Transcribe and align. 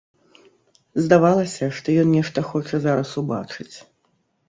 Здавалася, 1.03 1.69
што 1.81 1.87
ён 2.07 2.11
нешта 2.17 2.47
хоча 2.51 2.83
зараз 2.89 3.09
убачыць. 3.25 3.73